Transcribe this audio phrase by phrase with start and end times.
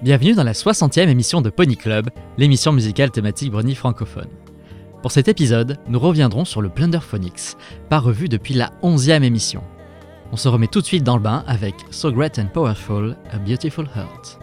[0.00, 2.08] Bienvenue dans la 60e émission de Pony Club,
[2.38, 4.28] l'émission musicale thématique brownie francophone.
[5.02, 7.56] Pour cet épisode, nous reviendrons sur le Plunderphonics,
[7.88, 9.64] pas revu depuis la 11e émission.
[10.30, 13.38] On se remet tout de suite dans le bain avec So Great and Powerful, A
[13.38, 14.39] Beautiful Heart.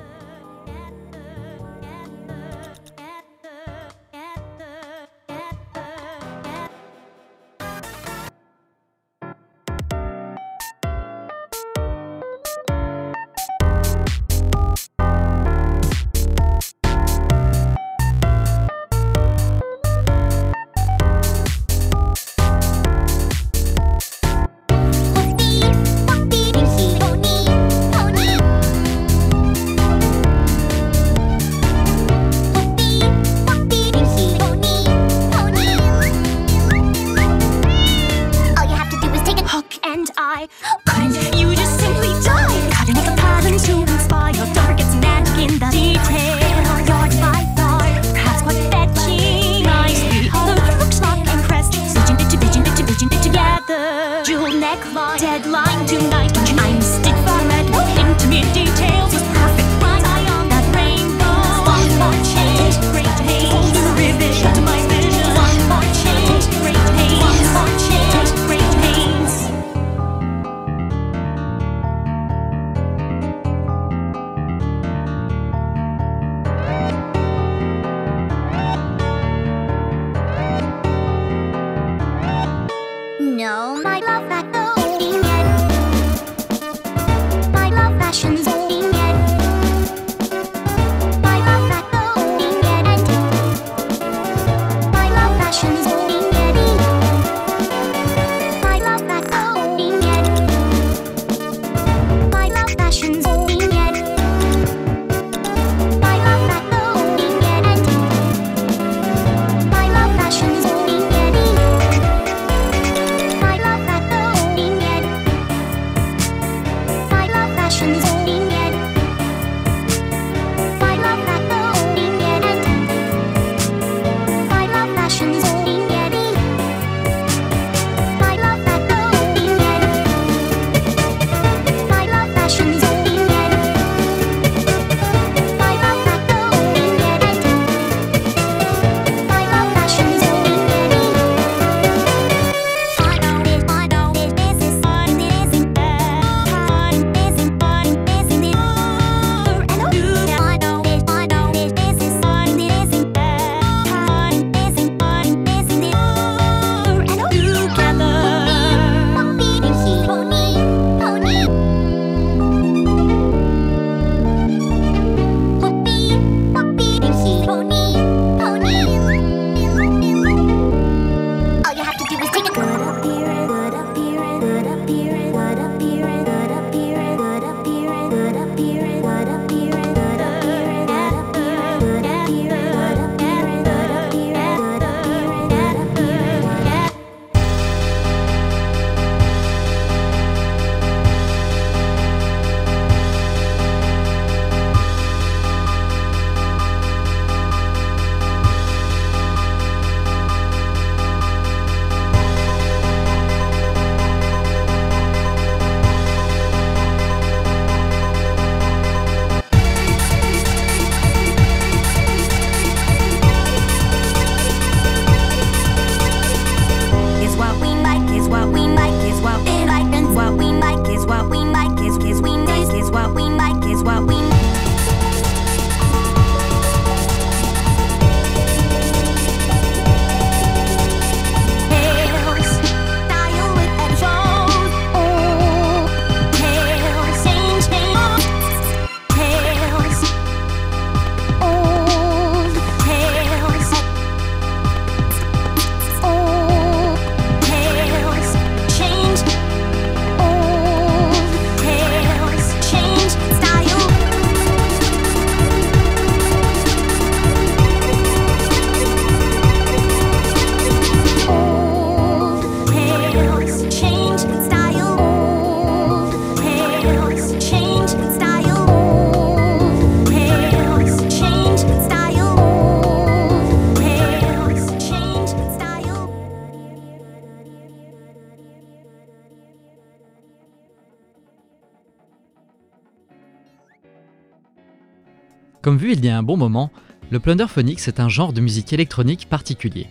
[285.68, 286.72] Comme vu il y a un bon moment,
[287.12, 289.88] le Plunderphonics est un genre de musique électronique particulier,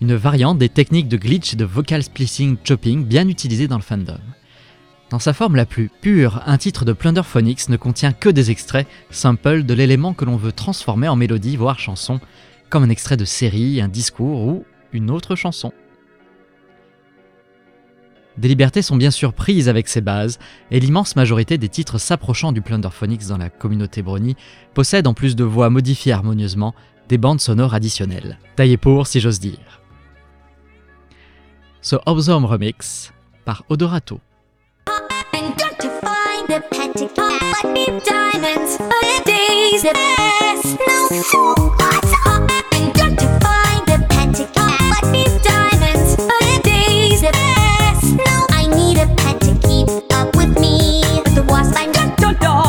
[0.00, 3.82] une variante des techniques de glitch et de vocal splicing chopping bien utilisées dans le
[3.82, 4.20] fandom.
[5.10, 8.86] Dans sa forme la plus pure, un titre de Plunderphonics ne contient que des extraits,
[9.10, 12.20] samples de l'élément que l'on veut transformer en mélodie voire chanson,
[12.70, 15.72] comme un extrait de série, un discours ou une autre chanson.
[18.38, 20.38] Des libertés sont bien sûr prises avec ces bases,
[20.70, 24.36] et l'immense majorité des titres s'approchant du Plunderphonics dans la communauté Brony
[24.74, 26.74] possèdent en plus de voix modifiées harmonieusement
[27.08, 28.38] des bandes sonores additionnelles.
[28.56, 29.80] Taillées pour, si j'ose dire.
[31.80, 33.12] So Obsom Remix
[33.44, 34.20] par Odorato.
[52.40, 52.65] Pour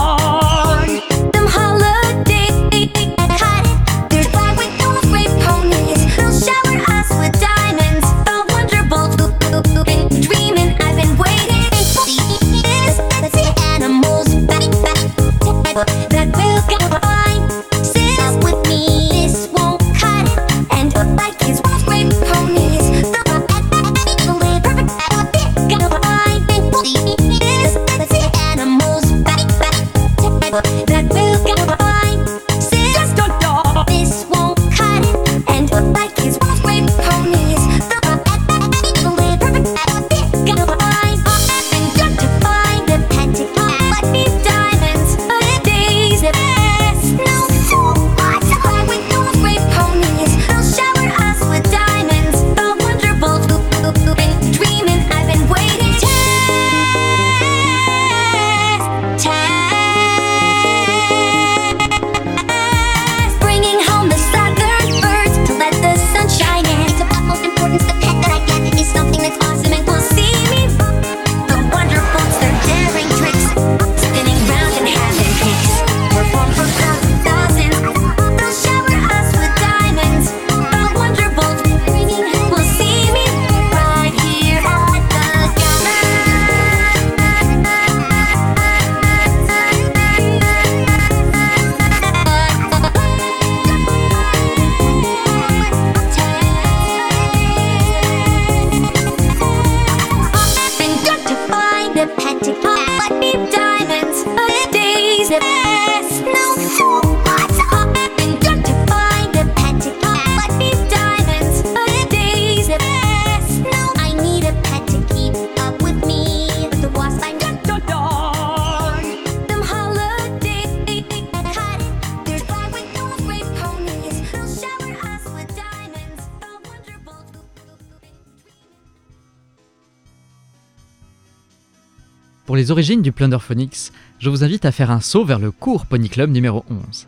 [132.67, 136.09] les origines du Plunderphonics, je vous invite à faire un saut vers le court Pony
[136.09, 137.07] Club numéro 11.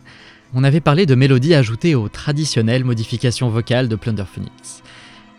[0.53, 4.83] On avait parlé de mélodies ajoutées aux traditionnelles modifications vocales de Plunderphonics.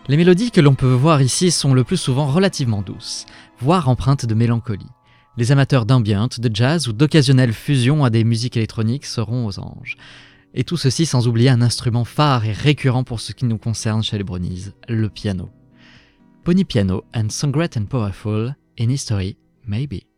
[0.09, 3.25] Les mélodies que l'on peut voir ici sont le plus souvent relativement douces,
[3.61, 4.91] voire empreintes de mélancolie.
[5.39, 9.97] Les amateurs d'ambient, de jazz ou d'occasionnelles fusions à des musiques électroniques seront aux anges.
[10.53, 14.03] Et tout ceci sans oublier un instrument phare et récurrent pour ce qui nous concerne
[14.03, 15.49] chez les Bronies, le piano.
[16.45, 20.10] Pony Piano and Song Great and Powerful in History Maybe.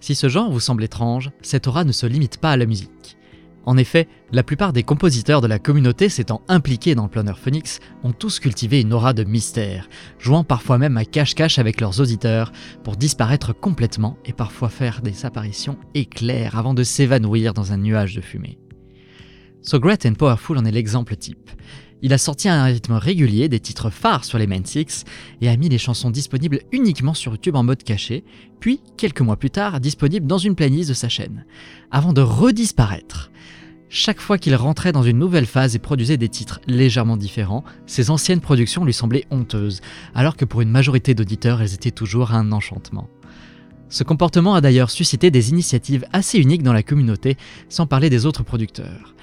[0.00, 3.16] Si ce genre vous semble étrange, cette aura ne se limite pas à la musique.
[3.68, 7.80] En effet, la plupart des compositeurs de la communauté s'étant impliqués dans le Planner Phoenix
[8.02, 12.50] ont tous cultivé une aura de mystère, jouant parfois même à cache-cache avec leurs auditeurs
[12.82, 18.14] pour disparaître complètement et parfois faire des apparitions éclairs avant de s'évanouir dans un nuage
[18.14, 18.58] de fumée.
[19.60, 21.50] So Great and Powerful en est l'exemple type.
[22.00, 25.04] Il a sorti à un rythme régulier des titres phares sur les Main Six
[25.40, 28.22] et a mis les chansons disponibles uniquement sur YouTube en mode caché,
[28.60, 31.44] puis, quelques mois plus tard, disponibles dans une playlist de sa chaîne,
[31.90, 33.32] avant de redisparaître.
[33.88, 38.10] Chaque fois qu'il rentrait dans une nouvelle phase et produisait des titres légèrement différents, ses
[38.10, 39.80] anciennes productions lui semblaient honteuses,
[40.14, 43.08] alors que pour une majorité d'auditeurs, elles étaient toujours un enchantement.
[43.88, 47.38] Ce comportement a d'ailleurs suscité des initiatives assez uniques dans la communauté,
[47.70, 49.14] sans parler des autres producteurs.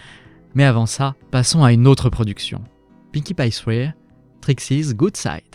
[0.56, 2.64] Mais avant ça, passons à une autre production.
[3.12, 3.94] Pinkie Pie 3,
[4.40, 5.55] Trixie's Good Side.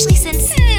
[0.00, 0.69] Especially since.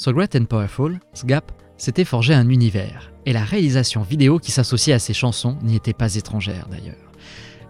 [0.00, 4.94] So Great and Powerful, SGAP s'était forgé un univers, et la réalisation vidéo qui s'associait
[4.94, 7.12] à ses chansons n'y était pas étrangère d'ailleurs.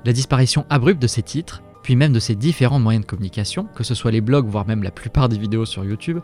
[0.04, 3.82] La disparition abrupte de ces titres, puis même de ces différents moyens de communication, que
[3.82, 6.20] ce soit les blogs voire même la plupart des vidéos sur YouTube,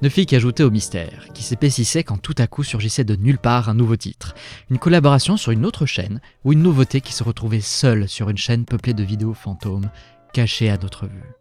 [0.00, 3.68] ne fit qu'ajouter au mystère, qui s'épaississait quand tout à coup surgissait de nulle part
[3.68, 4.34] un nouveau titre,
[4.70, 8.38] une collaboration sur une autre chaîne, ou une nouveauté qui se retrouvait seule sur une
[8.38, 9.90] chaîne peuplée de vidéos fantômes,
[10.32, 11.34] cachées à notre vue.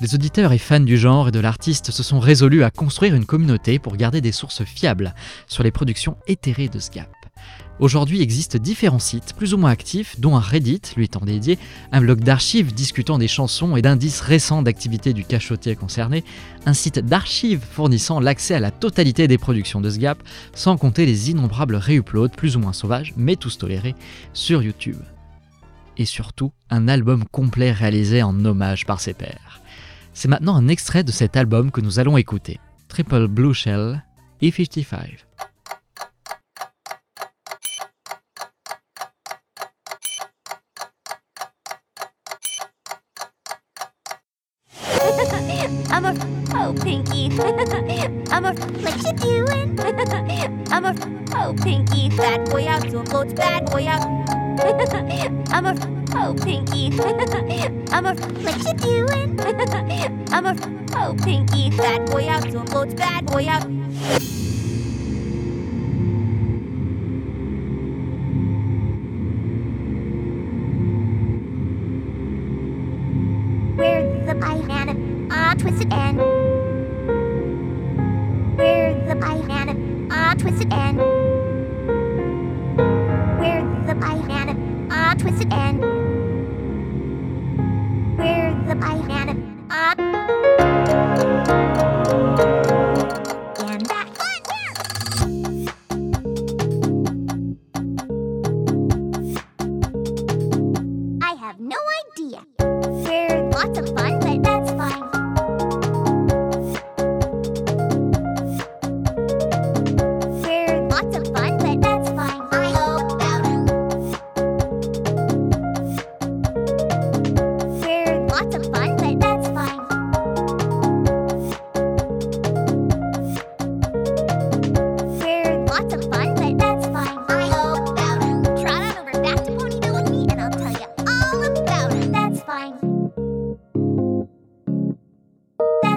[0.00, 3.26] Les auditeurs et fans du genre et de l'artiste se sont résolus à construire une
[3.26, 5.14] communauté pour garder des sources fiables
[5.46, 7.10] sur les productions éthérées de Sgap.
[7.80, 11.58] Aujourd'hui existent différents sites plus ou moins actifs, dont un Reddit, lui étant dédié,
[11.92, 16.24] un blog d'archives discutant des chansons et d'indices récents d'activités du cachotier concerné,
[16.64, 20.22] un site d'archives fournissant l'accès à la totalité des productions de Sgap,
[20.54, 23.94] sans compter les innombrables réuploads plus ou moins sauvages, mais tous tolérés,
[24.32, 24.98] sur YouTube.
[25.98, 29.59] Et surtout, un album complet réalisé en hommage par ses pairs.
[30.12, 32.60] C'est maintenant un extrait de cet album que nous allons écouter.
[32.88, 34.04] Triple Blue Shell,
[34.42, 35.24] E55.
[45.90, 46.14] I'm a
[46.54, 47.30] oh Pinky.
[48.30, 49.78] I'm a what you doing?
[50.70, 50.94] I'm a
[51.34, 52.08] oh Pinky.
[52.16, 53.32] Bad boy out to floats.
[53.32, 54.06] Bad boy out.
[55.52, 56.90] I'm a oh Pinky.
[57.92, 59.40] I'm a what you doing?
[60.32, 60.56] I'm a
[60.96, 61.70] oh Pinky.
[61.70, 62.94] Bad boy out floats.
[62.94, 64.39] Bad boy out.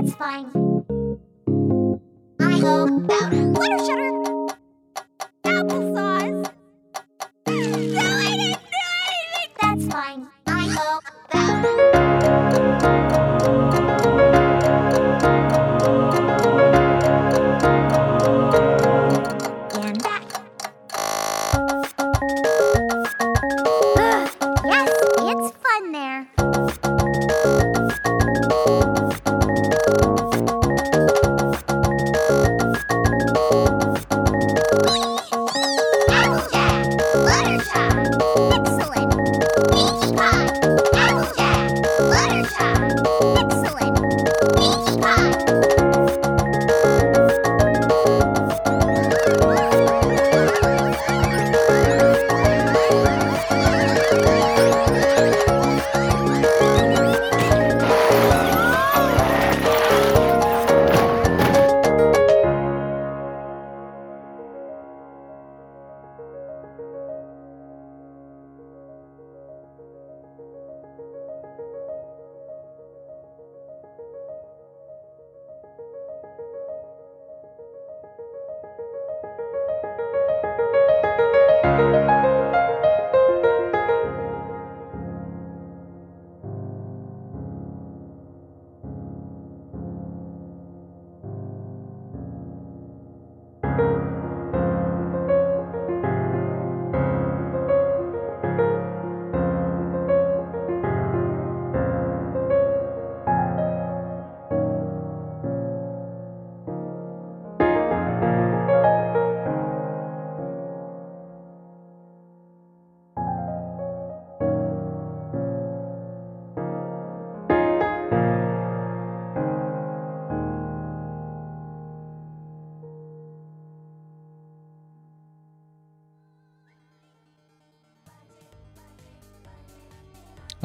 [0.03, 0.45] That's fine.
[2.41, 4.12] I hope Glitter shutter.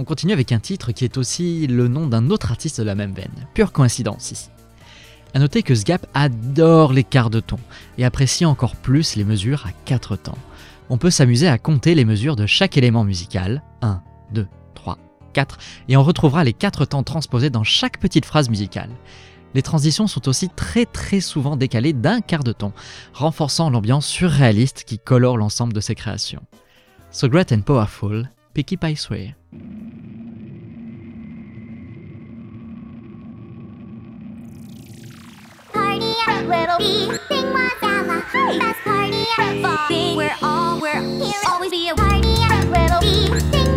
[0.08, 3.12] Continue avec un titre qui est aussi le nom d'un autre artiste de la même
[3.12, 3.46] veine.
[3.52, 4.48] Pure coïncidence ici.
[5.34, 7.58] A noter que Sgap adore les quarts de ton
[7.98, 10.38] et apprécie encore plus les mesures à 4 temps.
[10.88, 14.00] On peut s'amuser à compter les mesures de chaque élément musical, 1,
[14.32, 14.96] 2, 3,
[15.34, 15.58] 4,
[15.90, 18.90] et on retrouvera les 4 temps transposés dans chaque petite phrase musicale.
[19.54, 22.72] Les transitions sont aussi très très souvent décalées d'un quart de ton,
[23.12, 26.42] renforçant l'ambiance surréaliste qui colore l'ensemble de ses créations.
[27.10, 29.34] So Great and Powerful, Picky Pie Sway.
[36.78, 37.08] Sing
[40.80, 43.67] We're here, always be a party ever Riddle, be, sing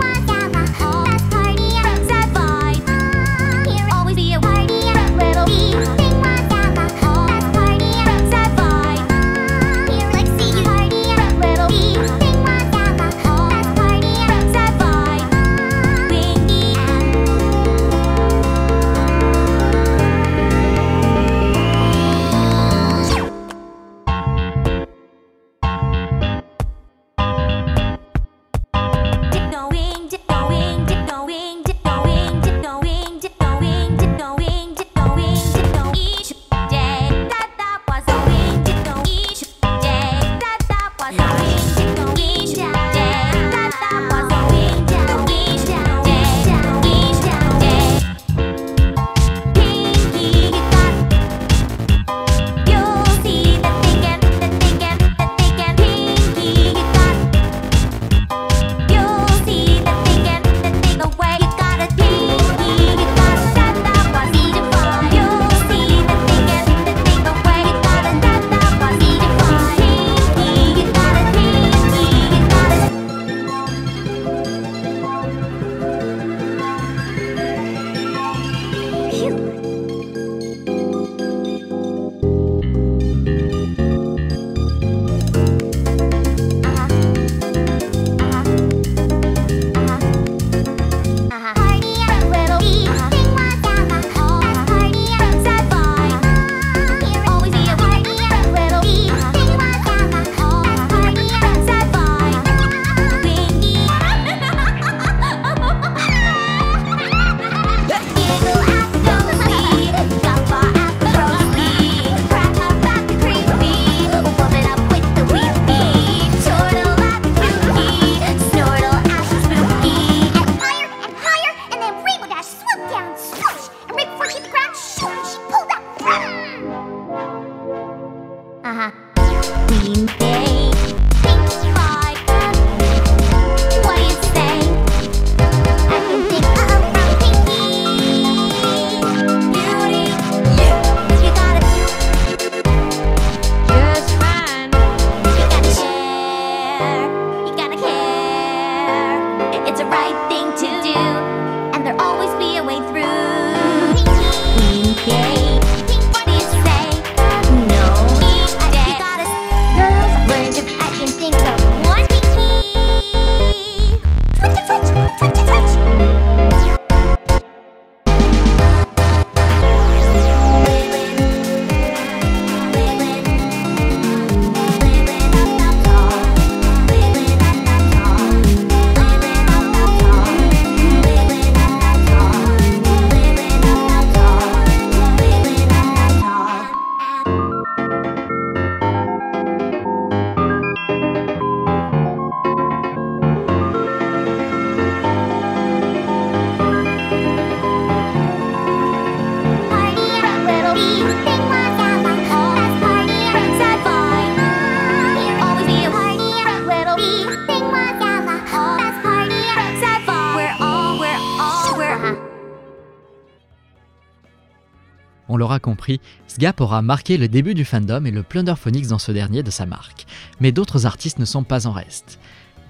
[215.71, 219.51] compris, Sgap aura marqué le début du fandom et le Plunderphonics dans ce dernier de
[219.51, 220.05] sa marque.
[220.41, 222.19] Mais d'autres artistes ne sont pas en reste.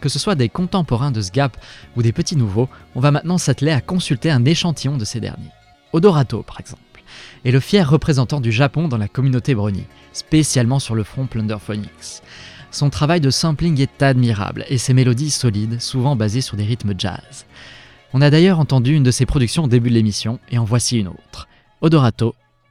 [0.01, 1.57] Que ce soit des contemporains de Sgap
[1.95, 5.49] ou des petits nouveaux, on va maintenant s'atteler à consulter un échantillon de ces derniers.
[5.93, 7.03] Odorato, par exemple,
[7.43, 12.21] est le fier représentant du Japon dans la communauté brony, spécialement sur le front Plunderphonics.
[12.69, 16.93] Son travail de sampling est admirable et ses mélodies solides, souvent basées sur des rythmes
[16.95, 17.45] jazz.
[18.13, 20.99] On a d'ailleurs entendu une de ses productions au début de l'émission et en voici
[20.99, 21.47] une autre.
[21.81, 22.35] Odorato,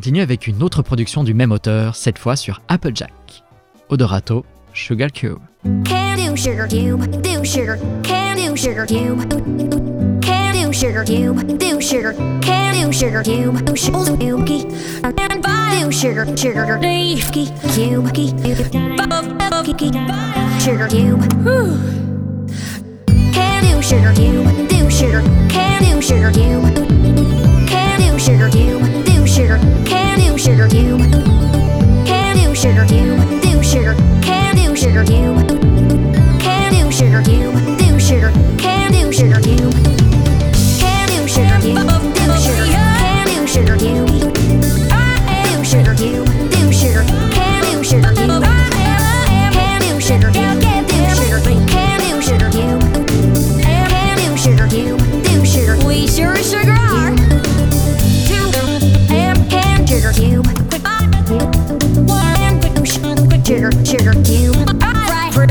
[0.00, 3.12] continue avec une autre production du même auteur, cette fois sur Applejack.
[3.90, 5.40] Odorato, Sugar Cube.
[5.84, 9.28] Can sugar cube, do sugar, can do sugar cube.
[10.22, 13.22] Can do sugar do sugar, can sugar
[13.76, 14.00] sugar
[15.18, 18.10] and buy do sugar, sugar, cube
[20.62, 21.20] sugar cube.
[23.34, 26.32] Can do sugar cube, do sugar, can sugar.
[27.68, 29.09] Can sugar cube,
[29.40, 31.00] sugar, can do sugar cube.
[32.04, 35.59] Can do sugar cube, do sugar, can do sugar cube.
[63.50, 64.54] Sugar sugar cube.
[64.80, 65.44] Right for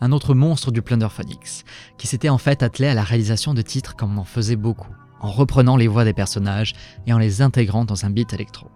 [0.00, 1.64] un autre monstre du Plunderphonics,
[1.98, 4.94] qui s'était en fait attelé à la réalisation de titres comme on en faisait beaucoup,
[5.20, 6.74] en reprenant les voix des personnages
[7.06, 8.70] et en les intégrant dans un beat électro.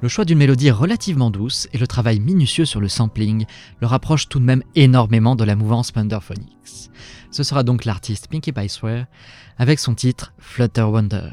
[0.00, 3.46] Le choix d'une mélodie relativement douce et le travail minutieux sur le sampling
[3.80, 6.90] le rapprochent tout de même énormément de la mouvance Plunderphonics.
[7.30, 9.06] Ce sera donc l'artiste Pinky Pie Swear
[9.56, 11.30] avec son titre Flutter Wonder.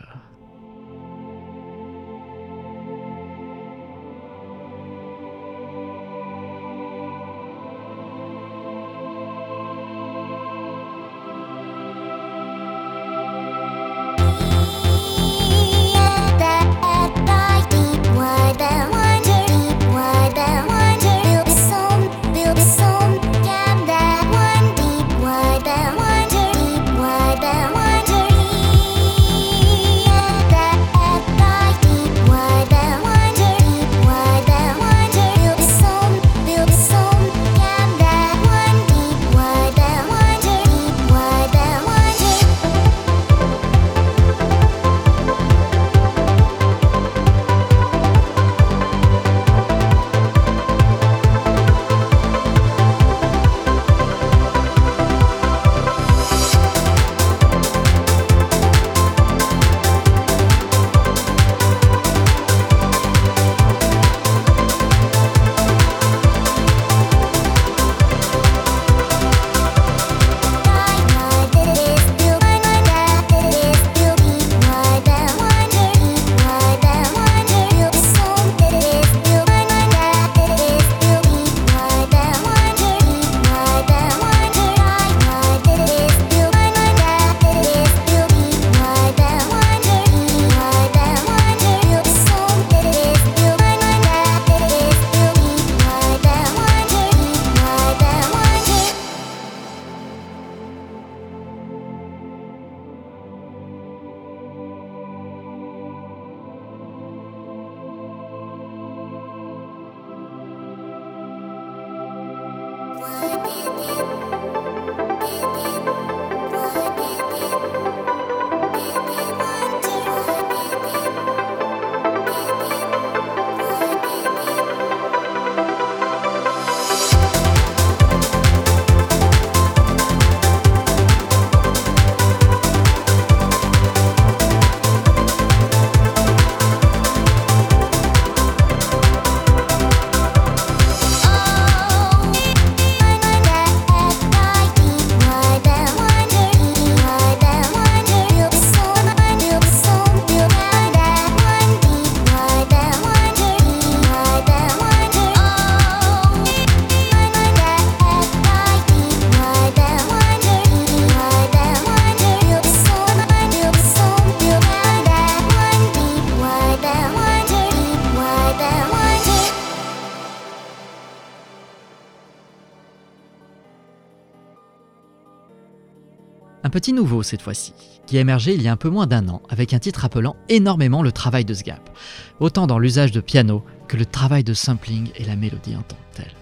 [176.71, 177.73] Petit nouveau cette fois-ci,
[178.07, 180.35] qui a émergé il y a un peu moins d'un an avec un titre rappelant
[180.49, 181.95] énormément le travail de Sgap,
[182.39, 185.97] autant dans l'usage de piano que le travail de sampling et la mélodie en tant
[185.97, 186.33] que telle.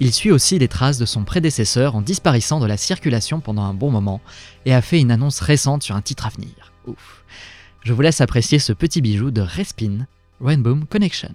[0.00, 3.74] Il suit aussi les traces de son prédécesseur en disparaissant de la circulation pendant un
[3.74, 4.20] bon moment
[4.64, 6.72] et a fait une annonce récente sur un titre à venir.
[6.86, 7.22] Ouf.
[7.84, 10.06] Je vous laisse apprécier ce petit bijou de Respin,
[10.40, 11.34] Rainbow Connection.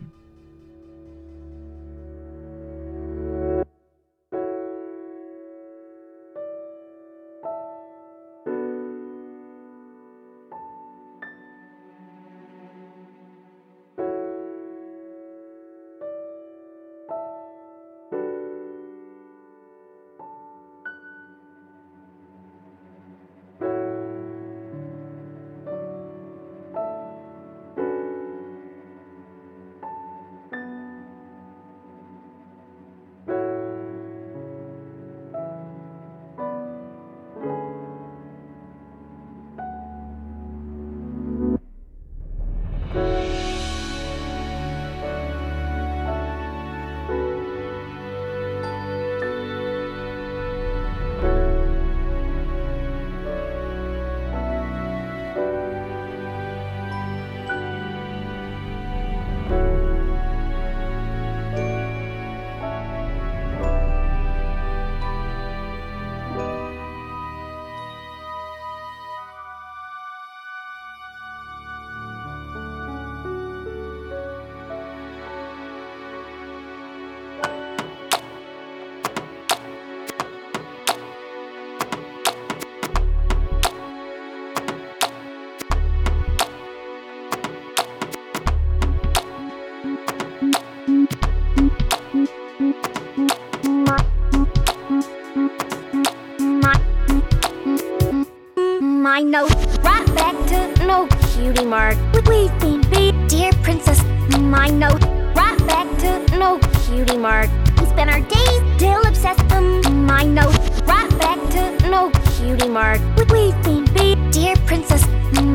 [101.76, 101.97] Mark.
[102.30, 103.99] We've been beat, dear princess.
[104.39, 105.03] My note.
[105.39, 106.09] Right back to
[106.41, 106.51] no
[106.84, 107.49] cutie mark.
[107.78, 109.43] We spend our days still obsessed.
[109.51, 110.57] Um, my note.
[110.91, 111.61] Right back to
[111.93, 112.01] no
[112.32, 112.99] cutie mark.
[113.17, 115.03] We've been beat, dear princess.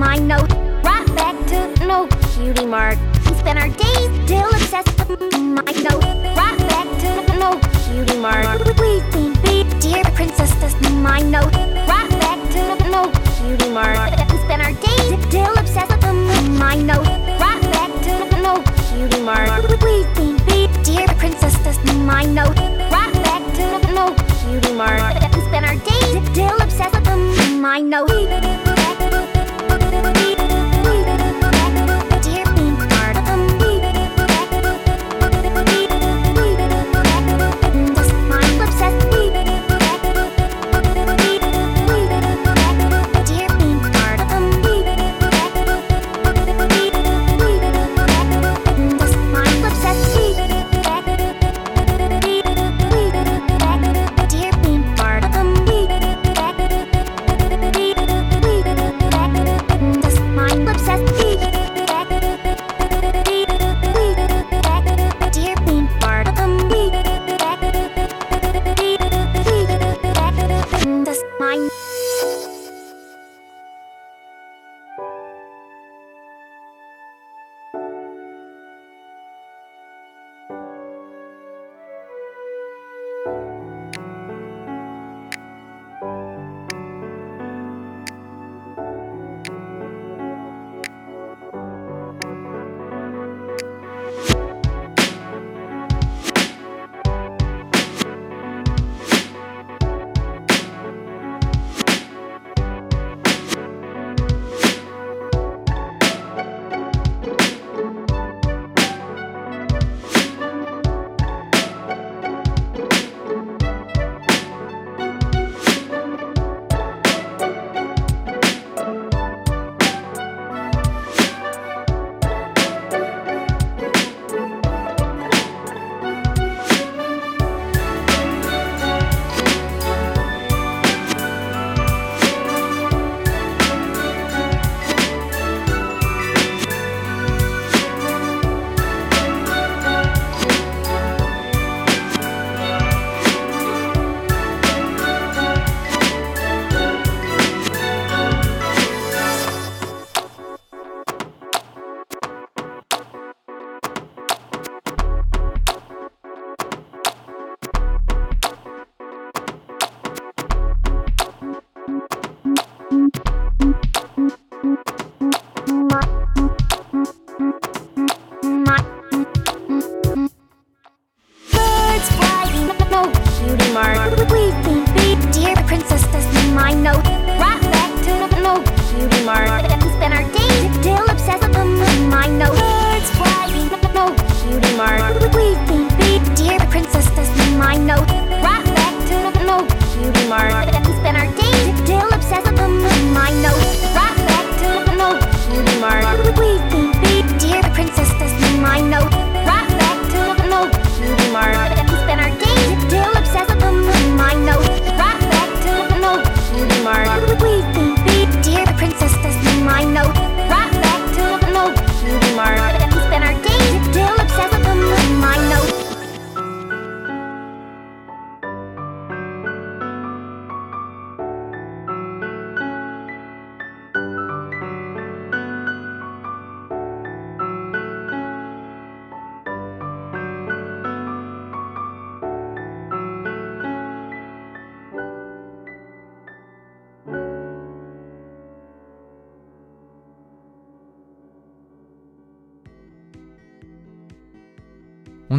[0.04, 0.52] My note.
[0.88, 1.58] Right back to
[1.90, 1.98] no
[2.32, 2.98] cutie mark.
[3.24, 5.00] We spend our days still obsessed.
[5.08, 6.04] Um, my note.
[6.40, 7.10] Right back to
[7.42, 7.50] no
[7.84, 8.46] cutie mark.
[8.80, 10.52] We've been beat, dear princess.
[11.08, 11.54] My note.
[11.92, 12.62] Right back to
[12.94, 13.02] no
[13.36, 14.19] cutie mark.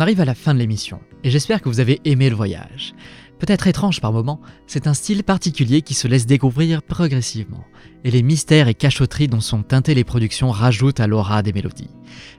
[0.02, 2.96] On arrive à la fin de l'émission, et j'espère que vous avez aimé le voyage.
[3.38, 7.64] Peut-être étrange par moments, c'est un style particulier qui se laisse découvrir progressivement,
[8.04, 11.92] et les mystères et cachotteries dont sont teintées les productions rajoutent à l'aura des mélodies.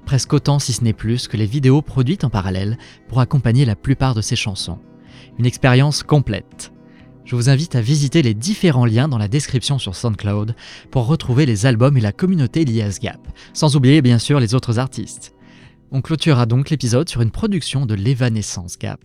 [0.05, 3.77] Presque autant, si ce n'est plus, que les vidéos produites en parallèle pour accompagner la
[3.77, 4.81] plupart de ces chansons.
[5.39, 6.73] Une expérience complète.
[7.25, 10.57] Je vous invite à visiter les différents liens dans la description sur SoundCloud
[10.91, 13.21] pour retrouver les albums et la communauté liée à ce gap,
[13.53, 15.33] sans oublier bien sûr les autres artistes.
[15.95, 19.01] On clôturera donc l'épisode sur une production de l'Evanescence Gap,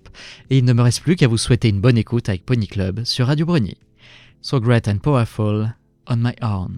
[0.49, 3.03] et il ne me reste plus qu'à vous souhaiter une bonne écoute avec Pony Club
[3.03, 3.75] sur Radio Bruni.
[4.41, 5.73] So great and powerful
[6.07, 6.77] on my own.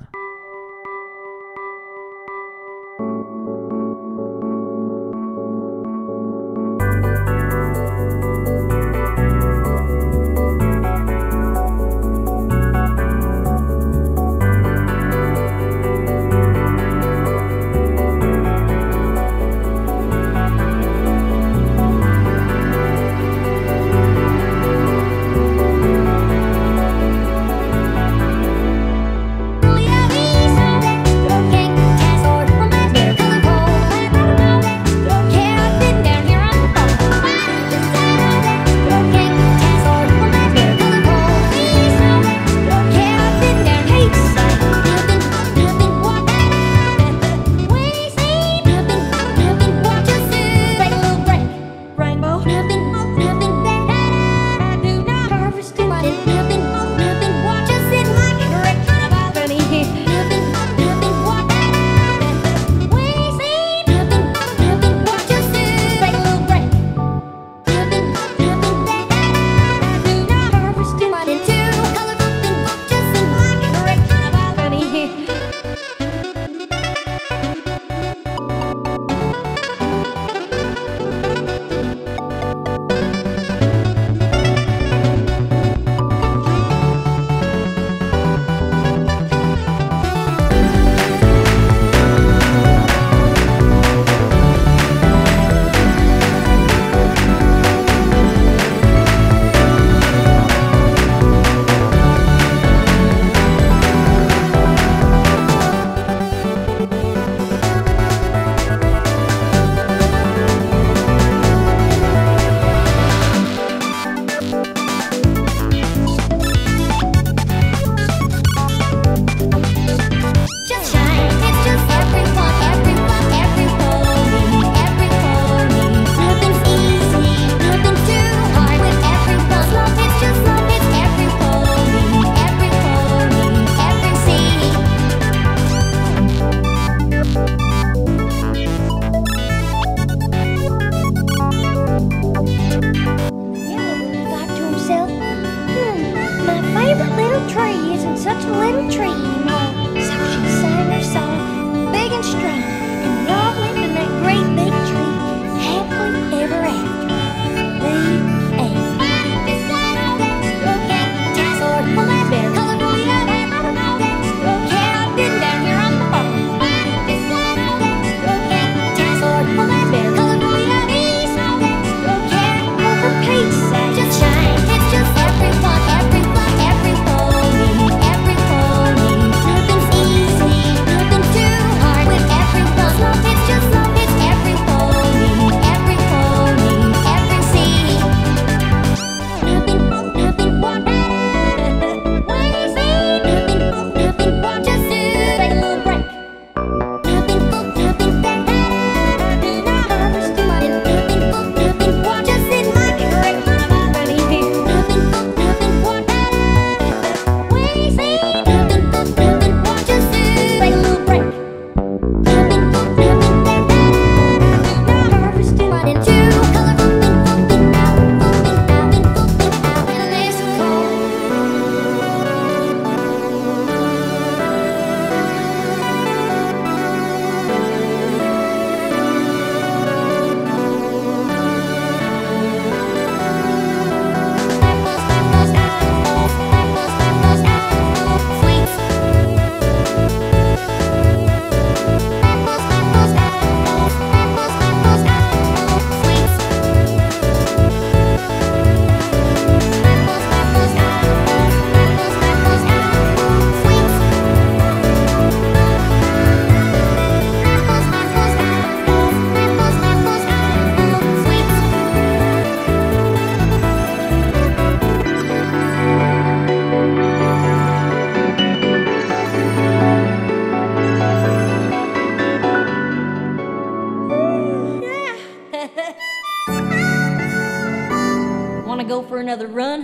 [279.29, 279.78] Another run?